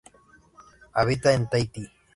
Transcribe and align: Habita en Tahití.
Habita 0.93 1.31
en 1.31 1.47
Tahití. 1.47 1.91